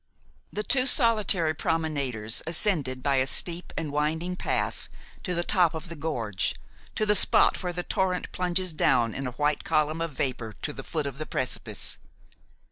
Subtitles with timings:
[0.51, 4.89] The two solitary promenaders ascended by a steep and winding path
[5.21, 6.55] to the top of the gorge,
[6.95, 10.73] to the spot where the torrent plunges down in a white column of vapor to
[10.73, 11.99] the foot of the precipice.